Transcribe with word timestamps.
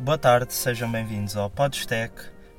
Boa 0.00 0.16
tarde, 0.16 0.54
sejam 0.54 0.90
bem-vindos 0.90 1.36
ao 1.36 1.50
Podstec. 1.50 2.14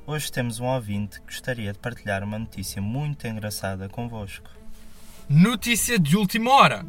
Hoje 0.06 0.30
temos 0.30 0.60
um 0.60 0.66
ouvinte 0.66 1.20
que 1.20 1.26
gostaria 1.26 1.72
de 1.72 1.78
partilhar 1.80 2.22
uma 2.22 2.38
notícia 2.38 2.80
muito 2.80 3.26
engraçada 3.26 3.88
convosco. 3.88 4.48
Notícia 5.28 5.98
de 5.98 6.16
última 6.16 6.52
hora. 6.52 6.86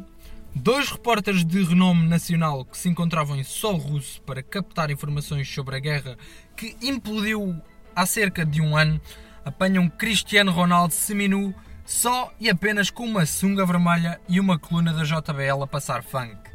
Dois 0.54 0.92
repórteres 0.92 1.44
de 1.44 1.60
renome 1.64 2.06
nacional 2.06 2.64
que 2.64 2.78
se 2.78 2.88
encontravam 2.88 3.34
em 3.34 3.42
solo 3.42 3.78
russo 3.78 4.22
para 4.22 4.44
captar 4.44 4.92
informações 4.92 5.52
sobre 5.52 5.74
a 5.74 5.80
guerra 5.80 6.16
que 6.56 6.76
implodiu 6.80 7.60
há 7.92 8.06
cerca 8.06 8.46
de 8.46 8.62
um 8.62 8.76
ano 8.76 9.00
apanham 9.44 9.88
Cristiano 9.88 10.52
Ronaldo 10.52 10.94
seminu 10.94 11.52
só 11.84 12.32
e 12.38 12.48
apenas 12.48 12.90
com 12.90 13.04
uma 13.04 13.26
sunga 13.26 13.66
vermelha 13.66 14.20
e 14.28 14.38
uma 14.38 14.56
coluna 14.56 14.92
da 14.92 15.02
JBL 15.02 15.64
a 15.64 15.66
passar 15.66 16.04
funk. 16.04 16.53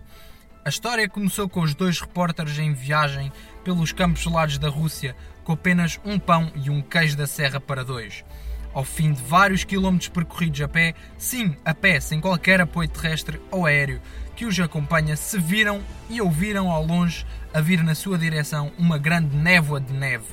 A 0.70 0.78
história 0.80 1.10
começou 1.10 1.50
com 1.50 1.62
os 1.62 1.74
dois 1.74 2.00
repórteres 2.00 2.60
em 2.60 2.74
viagem 2.74 3.34
pelos 3.64 3.92
campos 3.92 4.22
gelados 4.22 4.60
da 4.60 4.70
Rússia 4.70 5.16
com 5.44 5.54
apenas 5.54 6.00
um 6.06 6.20
pão 6.20 6.52
e 6.54 6.70
um 6.70 6.80
queijo 6.80 7.18
da 7.18 7.26
serra 7.26 7.60
para 7.60 7.84
dois. 7.84 8.24
Ao 8.72 8.84
fim 8.84 9.12
de 9.12 9.20
vários 9.24 9.64
quilómetros 9.64 10.10
percorridos 10.10 10.62
a 10.62 10.68
pé, 10.68 10.94
sim, 11.18 11.58
a 11.66 11.74
pé, 11.74 12.00
sem 12.00 12.22
qualquer 12.22 12.62
apoio 12.62 12.88
terrestre 12.88 13.42
ou 13.50 13.66
aéreo 13.66 14.00
que 14.36 14.46
os 14.46 14.60
acompanha, 14.60 15.16
se 15.16 15.40
viram 15.40 15.82
e 16.08 16.22
ouviram 16.22 16.70
ao 16.70 16.86
longe 16.86 17.26
a 17.52 17.60
vir 17.60 17.84
na 17.84 17.96
sua 17.96 18.16
direção 18.16 18.72
uma 18.78 19.00
grande 19.00 19.36
névoa 19.36 19.82
de 19.82 19.92
neve. 19.92 20.28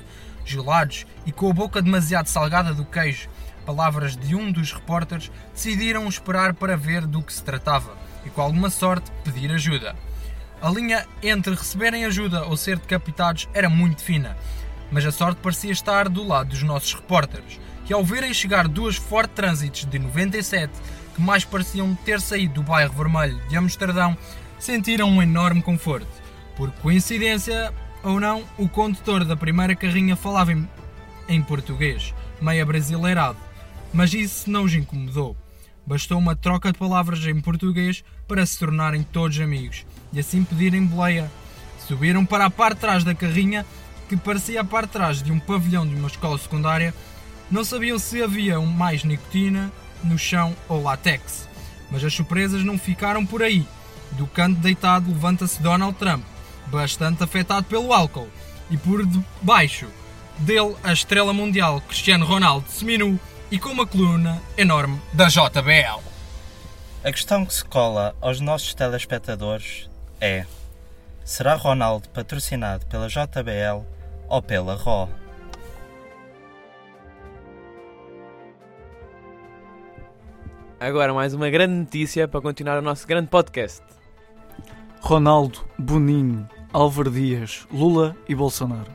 Gelados 0.45 1.07
e 1.25 1.33
com 1.33 1.49
a 1.49 1.55
boca 1.55 1.81
demasiado 1.81 2.27
salgada 2.27 2.75
do 2.75 2.85
queijo, 2.85 3.31
palavras 3.65 4.15
de 4.15 4.37
um 4.37 4.53
dos 4.53 4.71
repórteres, 4.71 5.33
decidiram 5.55 6.07
esperar 6.07 6.53
para 6.53 6.77
ver 6.77 7.07
do 7.07 7.23
que 7.23 7.33
se 7.33 7.43
tratava 7.43 7.97
e, 8.27 8.29
com 8.29 8.43
alguma 8.43 8.69
sorte, 8.69 9.11
pedir 9.25 9.51
ajuda. 9.51 9.97
A 10.61 10.71
linha 10.71 11.07
entre 11.23 11.55
receberem 11.55 12.05
ajuda 12.05 12.45
ou 12.45 12.57
ser 12.57 12.79
decapitados 12.79 13.49
era 13.53 13.69
muito 13.69 14.03
fina, 14.03 14.37
mas 14.91 15.05
a 15.05 15.13
sorte 15.13 15.41
parecia 15.43 15.71
estar 15.71 16.09
do 16.09 16.27
lado 16.27 16.51
dos 16.51 16.63
nossos 16.63 16.95
repórteres, 16.95 17.61
que 17.85 17.93
ao 17.93 18.05
verem 18.05 18.33
chegar 18.33 18.67
duas 18.67 18.97
Ford 18.97 19.29
Transits 19.29 19.85
de 19.85 19.99
97, 19.99 20.73
que 21.15 21.21
mais 21.21 21.45
pareciam 21.45 21.95
ter 21.95 22.21
saído 22.21 22.55
do 22.55 22.63
bairro 22.63 22.95
Vermelho 22.95 23.41
de 23.49 23.57
Amsterdão, 23.57 24.17
sentiram 24.59 25.11
um 25.11 25.23
enorme 25.23 25.63
conforto. 25.63 26.09
Por 26.57 26.71
coincidência 26.73 27.73
ou 28.03 28.19
não, 28.19 28.43
o 28.57 28.69
condutor 28.69 29.25
da 29.25 29.37
primeira 29.37 29.75
carrinha 29.75 30.17
falava 30.17 30.53
em, 30.53 30.69
em 31.29 31.43
português, 31.43 32.15
meio 32.41 32.65
brasileirado, 32.65 33.39
mas 33.93 34.15
isso 34.15 34.51
não 34.51 34.65
os 34.65 34.75
incomodou. 34.75 35.37
Bastou 35.87 36.19
uma 36.19 36.35
troca 36.35 36.73
de 36.73 36.79
palavras 36.79 37.25
em 37.27 37.41
português 37.41 38.03
para 38.27 38.45
se 38.45 38.59
tornarem 38.59 39.05
todos 39.05 39.39
amigos 39.39 39.87
e 40.13 40.19
assim 40.19 40.43
pedirem 40.43 40.85
boleia. 40.85 41.31
Subiram 41.87 42.27
para 42.27 42.47
a 42.47 42.51
parte 42.51 42.77
de 42.77 42.81
trás 42.81 43.05
da 43.05 43.15
carrinha, 43.15 43.65
que 44.09 44.17
parecia 44.17 44.61
a 44.61 44.65
parte 44.65 44.89
de 44.89 44.93
trás 44.93 45.23
de 45.23 45.31
um 45.31 45.39
pavilhão 45.39 45.87
de 45.87 45.95
uma 45.95 46.09
escola 46.09 46.37
secundária. 46.39 46.93
Não 47.51 47.63
sabiam 47.63 47.99
se 47.99 48.21
havia 48.21 48.59
mais 48.61 49.05
nicotina 49.05 49.71
no 50.03 50.19
chão 50.19 50.57
ou 50.69 50.83
látex. 50.83 51.49
Mas 51.91 52.03
as 52.03 52.13
surpresas 52.13 52.65
não 52.65 52.77
ficaram 52.77 53.25
por 53.25 53.43
aí. 53.43 53.65
Do 54.13 54.27
canto 54.27 54.59
deitado 54.61 55.11
levanta-se 55.11 55.63
Donald 55.63 55.97
Trump, 55.99 56.25
bastante 56.67 57.23
afetado 57.23 57.67
pelo 57.67 57.93
álcool, 57.93 58.29
e 58.71 58.77
por 58.77 59.07
debaixo 59.07 59.87
dele 60.39 60.75
a 60.83 60.93
estrela 60.93 61.33
mundial 61.33 61.81
Cristiano 61.81 62.27
Ronaldo 62.27 62.69
seminu 62.69 63.19
e 63.51 63.59
com 63.59 63.69
uma 63.69 63.87
coluna 63.87 64.43
enorme 64.57 65.01
da 65.13 65.29
JBL. 65.29 66.03
A 67.05 67.13
questão 67.13 67.47
que 67.47 67.55
se 67.55 67.65
cola 67.65 68.17
aos 68.21 68.41
nossos 68.41 68.75
telespectadores 68.75 69.89
é: 70.21 70.45
será 71.25 71.55
Ronaldo 71.55 72.09
patrocinado 72.09 72.85
pela 72.87 73.09
JBL 73.09 73.85
ou 74.29 74.43
pela 74.43 74.75
RO? 74.75 75.09
Agora 80.79 81.15
mais 81.15 81.33
uma 81.33 81.49
grande 81.49 81.75
notícia 81.75 82.29
para 82.29 82.41
continuar 82.41 82.79
o 82.79 82.83
nosso 82.83 83.07
grande 83.07 83.29
podcast. 83.29 83.83
Ronaldo, 85.01 85.61
Boninho, 85.79 86.49
Álvaro 86.73 87.11
Dias, 87.11 87.67
Lula 87.73 88.17
e 88.29 88.35
Bolsonaro. 88.35 88.93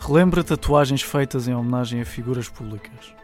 Relembra 0.00 0.44
tatuagens 0.44 1.00
feitas 1.00 1.48
em 1.48 1.54
homenagem 1.54 2.00
a 2.00 2.04
figuras 2.04 2.48
públicas. 2.48 3.14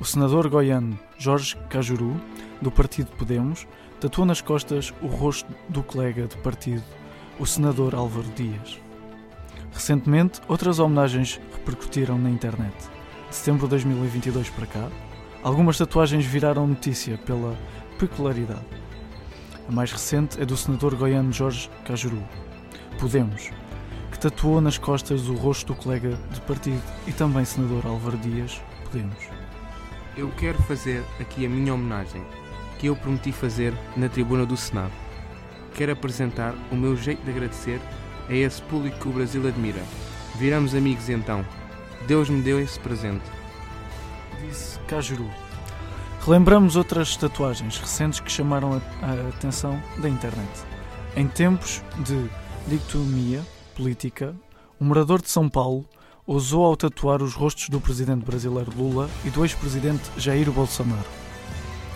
O 0.00 0.04
senador 0.04 0.48
goiano 0.48 0.98
Jorge 1.18 1.56
Cajuru, 1.68 2.20
do 2.62 2.70
partido 2.70 3.10
Podemos, 3.16 3.66
tatuou 4.00 4.26
nas 4.26 4.40
costas 4.40 4.92
o 5.02 5.06
rosto 5.06 5.52
do 5.68 5.82
colega 5.82 6.26
de 6.26 6.36
partido, 6.36 6.84
o 7.38 7.44
senador 7.44 7.94
Álvaro 7.94 8.28
Dias. 8.36 8.80
Recentemente, 9.72 10.40
outras 10.46 10.78
homenagens 10.78 11.40
repercutiram 11.52 12.18
na 12.18 12.30
internet. 12.30 12.74
De 13.28 13.34
setembro 13.34 13.66
de 13.66 13.70
2022 13.70 14.50
para 14.50 14.66
cá, 14.66 14.88
algumas 15.42 15.76
tatuagens 15.76 16.24
viraram 16.24 16.66
notícia 16.66 17.18
pela 17.18 17.56
peculiaridade. 17.98 18.64
A 19.68 19.72
mais 19.72 19.92
recente 19.92 20.40
é 20.40 20.46
do 20.46 20.56
senador 20.56 20.94
goiano 20.94 21.32
Jorge 21.32 21.68
Cajuru, 21.84 22.22
Podemos, 22.98 23.50
que 24.10 24.18
tatuou 24.18 24.60
nas 24.60 24.78
costas 24.78 25.28
o 25.28 25.34
rosto 25.34 25.74
do 25.74 25.80
colega 25.80 26.18
de 26.30 26.40
partido 26.40 26.82
e 27.06 27.12
também 27.12 27.44
senador 27.44 27.86
Álvaro 27.86 28.16
Dias, 28.18 28.60
Podemos. 28.84 29.47
Eu 30.18 30.32
quero 30.36 30.60
fazer 30.64 31.04
aqui 31.20 31.46
a 31.46 31.48
minha 31.48 31.72
homenagem, 31.72 32.20
que 32.76 32.88
eu 32.88 32.96
prometi 32.96 33.30
fazer 33.30 33.72
na 33.96 34.08
tribuna 34.08 34.44
do 34.44 34.56
Senado. 34.56 34.90
Quero 35.76 35.92
apresentar 35.92 36.56
o 36.72 36.74
meu 36.74 36.96
jeito 36.96 37.22
de 37.22 37.30
agradecer 37.30 37.80
a 38.28 38.34
esse 38.34 38.60
público 38.62 38.98
que 38.98 39.08
o 39.08 39.12
Brasil 39.12 39.46
admira. 39.46 39.80
Viramos 40.34 40.74
amigos 40.74 41.08
então. 41.08 41.46
Deus 42.08 42.28
me 42.28 42.42
deu 42.42 42.58
esse 42.58 42.80
presente. 42.80 43.22
Disse 44.40 44.80
Cajuru. 44.88 45.30
Relembramos 46.26 46.74
outras 46.74 47.16
tatuagens 47.16 47.78
recentes 47.78 48.18
que 48.18 48.32
chamaram 48.32 48.82
a, 49.00 49.28
atenção 49.28 49.80
da 49.98 50.08
internet. 50.08 50.50
Em 51.14 51.28
tempos 51.28 51.80
de 51.98 52.28
dicotomia 52.66 53.40
política, 53.76 54.34
um 54.80 54.86
morador 54.86 55.22
de 55.22 55.30
São 55.30 55.48
Paulo 55.48 55.86
ousou 56.28 56.62
ao 56.66 56.76
tatuar 56.76 57.22
os 57.22 57.32
rostos 57.32 57.70
do 57.70 57.80
presidente 57.80 58.22
brasileiro 58.22 58.70
Lula 58.76 59.08
e 59.24 59.30
do 59.30 59.46
ex-presidente 59.46 60.02
Jair 60.18 60.52
Bolsonaro. 60.52 61.08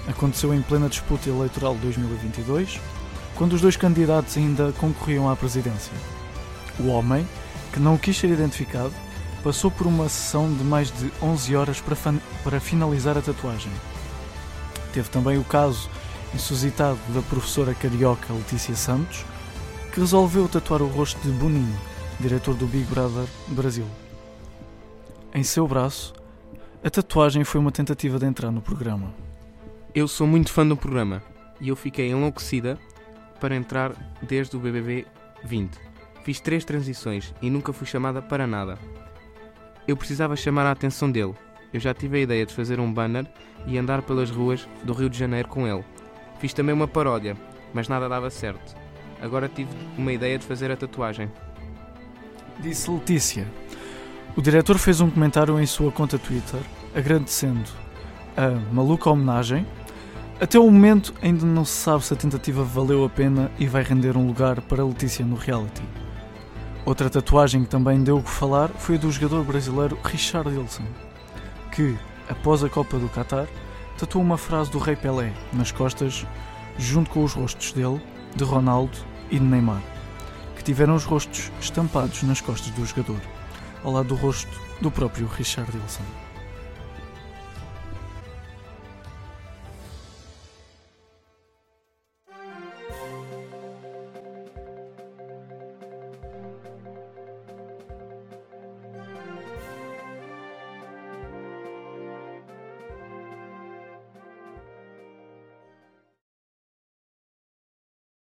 Aconteceu 0.09 0.55
em 0.55 0.63
plena 0.63 0.89
disputa 0.89 1.29
eleitoral 1.29 1.75
de 1.75 1.83
2022, 1.83 2.81
quando 3.35 3.53
os 3.53 3.61
dois 3.61 3.77
candidatos 3.77 4.39
ainda 4.39 4.73
concorriam 4.81 5.29
à 5.29 5.37
presidência. 5.37 5.93
O 6.81 6.87
homem, 6.87 7.29
que 7.75 7.79
não 7.79 7.99
quis 7.99 8.17
ser 8.17 8.31
identificado, 8.31 8.95
passou 9.45 9.71
por 9.71 9.87
uma 9.87 10.09
sessão 10.09 10.51
de 10.51 10.65
mais 10.65 10.91
de 10.91 11.13
11 11.21 11.55
horas 11.55 11.81
para, 11.83 12.15
para 12.43 12.59
finalizar 12.59 13.19
a 13.19 13.23
tatuagem. 13.23 13.71
Teve 14.95 15.11
também 15.11 15.37
o 15.37 15.45
caso 15.45 15.91
insuscitado 16.35 16.99
da 17.11 17.21
professora 17.21 17.75
carioca 17.75 18.33
Letícia 18.33 18.75
Santos, 18.75 19.27
que 19.93 20.01
resolveu 20.01 20.49
tatuar 20.49 20.81
o 20.81 20.89
rosto 20.89 21.21
de 21.21 21.29
Boninho, 21.33 21.79
diretor 22.19 22.55
do 22.55 22.67
Big 22.67 22.85
Brother 22.85 23.27
Brasil. 23.49 23.87
Em 25.35 25.43
seu 25.43 25.67
braço, 25.67 26.13
a 26.85 26.91
tatuagem 26.91 27.43
foi 27.43 27.59
uma 27.59 27.73
tentativa 27.73 28.19
de 28.19 28.27
entrar 28.27 28.51
no 28.51 28.61
programa. 28.61 29.15
Eu 29.95 30.07
sou 30.07 30.27
muito 30.27 30.53
fã 30.53 30.67
do 30.67 30.77
programa 30.77 31.23
e 31.59 31.71
eu 31.71 31.77
fiquei 31.77 32.11
enlouquecida 32.11 32.79
para 33.41 33.57
entrar 33.57 33.95
desde 34.21 34.55
o 34.55 34.61
BBB 34.61 35.07
20. 35.43 35.75
Fiz 36.23 36.39
três 36.39 36.67
transições 36.67 37.35
e 37.41 37.49
nunca 37.49 37.73
fui 37.73 37.87
chamada 37.87 38.21
para 38.21 38.47
nada. 38.47 38.79
Eu 39.89 39.97
precisava 39.97 40.37
chamar 40.37 40.67
a 40.67 40.71
atenção 40.71 41.11
dele. 41.11 41.35
Eu 41.73 41.81
já 41.81 41.95
tive 41.95 42.19
a 42.19 42.21
ideia 42.21 42.45
de 42.45 42.53
fazer 42.53 42.79
um 42.79 42.93
banner 42.93 43.27
e 43.67 43.79
andar 43.79 44.03
pelas 44.03 44.31
ruas 44.31 44.69
do 44.85 44.93
Rio 44.93 45.09
de 45.09 45.19
Janeiro 45.19 45.49
com 45.49 45.67
ele. 45.67 45.83
Fiz 46.41 46.53
também 46.53 46.75
uma 46.75 46.87
paródia, 46.87 47.39
mas 47.73 47.89
nada 47.89 48.07
dava 48.07 48.29
certo. 48.29 48.77
Agora 49.19 49.49
tive 49.49 49.71
uma 49.97 50.13
ideia 50.13 50.39
de 50.39 50.45
fazer 50.45 50.71
a 50.71 50.77
tatuagem. 50.77 51.31
Disse 52.61 52.91
Letícia. 52.91 53.62
O 54.35 54.41
diretor 54.41 54.79
fez 54.79 54.99
um 55.03 55.11
comentário 55.11 55.61
em 55.61 55.67
sua 55.67 55.93
conta 55.93 56.19
Twitter 56.19 56.61
agradecendo 56.95 57.69
a 58.35 58.49
maluca 58.73 59.11
homenagem. 59.11 59.67
Até 60.41 60.59
o 60.59 60.65
momento 60.71 61.13
ainda 61.21 61.45
não 61.45 61.67
se 61.67 61.75
sabe 61.75 62.03
se 62.03 62.15
a 62.15 62.17
tentativa 62.17 62.65
valeu 62.65 63.05
a 63.05 63.11
pena 63.11 63.51
e 63.59 63.67
vai 63.67 63.83
render 63.83 64.17
um 64.17 64.27
lugar 64.27 64.63
para 64.63 64.83
Letícia 64.83 65.23
no 65.23 65.37
reality. 65.37 65.83
Outra 66.87 67.11
tatuagem 67.11 67.63
que 67.63 67.69
também 67.69 68.03
deu 68.03 68.17
o 68.17 68.23
que 68.23 68.31
falar 68.31 68.71
foi 68.71 68.95
a 68.95 68.99
do 68.99 69.13
jogador 69.13 69.45
brasileiro 69.45 69.99
Richard 70.03 70.49
Wilson, 70.49 70.87
que, 71.71 71.95
após 72.27 72.65
a 72.65 72.71
Copa 72.71 72.99
do 72.99 73.11
Qatar, 73.11 73.47
tatuou 73.99 74.25
uma 74.25 74.39
frase 74.39 74.71
do 74.71 74.79
Rei 74.79 74.97
Pelé 74.97 75.31
nas 75.53 75.71
costas, 75.71 76.27
junto 76.79 77.11
com 77.11 77.23
os 77.23 77.35
rostos 77.35 77.73
dele, 77.73 78.01
de 78.35 78.45
Ronaldo 78.45 78.97
e 79.31 79.39
de 79.39 79.45
Neymar, 79.45 79.83
que 80.57 80.65
tiveram 80.65 80.95
os 80.95 81.05
rostos 81.05 81.53
estampados 81.61 82.23
nas 82.23 82.41
costas 82.41 82.73
do 82.73 82.85
jogador, 82.87 83.21
ao 83.85 83.93
lado 83.93 84.09
do 84.09 84.15
rosto 84.15 84.61
do 84.81 84.91
próprio 84.91 85.27
Richard 85.27 85.71
Wilson. 85.77 86.22